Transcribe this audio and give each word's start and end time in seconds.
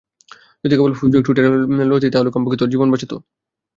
যদি 0.63 0.73
কেবল 0.75 0.93
ফেসবুক, 0.93 1.23
টুইটারে 1.25 1.47
লড়াই 1.49 1.89
করতি 1.91 2.07
তাহলে 2.13 2.29
কমপক্ষে 2.31 2.59
তোর 2.61 2.71
জীবন 2.73 2.87
বাঁচাতো। 2.91 3.15